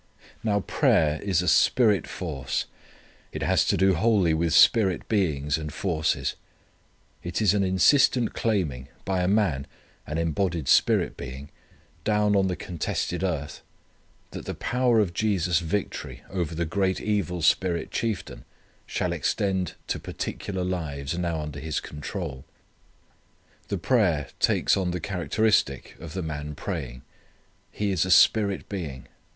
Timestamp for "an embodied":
10.07-10.67